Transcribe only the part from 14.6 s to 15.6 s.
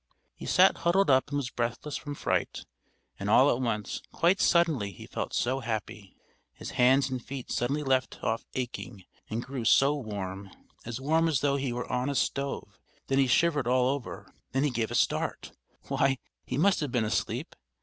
he gave a start,